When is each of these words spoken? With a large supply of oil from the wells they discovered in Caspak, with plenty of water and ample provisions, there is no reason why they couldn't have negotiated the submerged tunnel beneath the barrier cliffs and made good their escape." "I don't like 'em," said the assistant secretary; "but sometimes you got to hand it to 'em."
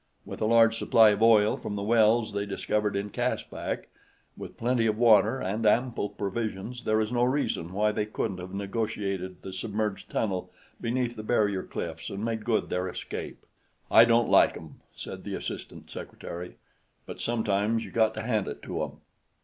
With 0.25 0.41
a 0.41 0.45
large 0.45 0.79
supply 0.79 1.11
of 1.11 1.21
oil 1.21 1.57
from 1.57 1.75
the 1.75 1.83
wells 1.83 2.33
they 2.33 2.47
discovered 2.47 2.95
in 2.95 3.11
Caspak, 3.11 3.87
with 4.35 4.57
plenty 4.57 4.87
of 4.87 4.97
water 4.97 5.39
and 5.39 5.63
ample 5.63 6.09
provisions, 6.09 6.85
there 6.85 6.99
is 6.99 7.11
no 7.11 7.23
reason 7.23 7.71
why 7.71 7.91
they 7.91 8.07
couldn't 8.07 8.39
have 8.39 8.51
negotiated 8.51 9.43
the 9.43 9.53
submerged 9.53 10.09
tunnel 10.09 10.49
beneath 10.81 11.15
the 11.15 11.21
barrier 11.21 11.61
cliffs 11.61 12.09
and 12.09 12.25
made 12.25 12.45
good 12.45 12.69
their 12.69 12.87
escape." 12.89 13.45
"I 13.91 14.03
don't 14.05 14.27
like 14.27 14.57
'em," 14.57 14.79
said 14.95 15.21
the 15.21 15.35
assistant 15.35 15.91
secretary; 15.91 16.55
"but 17.05 17.21
sometimes 17.21 17.85
you 17.85 17.91
got 17.91 18.15
to 18.15 18.23
hand 18.23 18.47
it 18.47 18.63
to 18.63 18.83
'em." 18.83 18.91